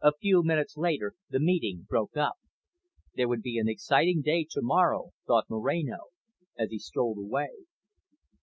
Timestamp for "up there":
2.16-3.28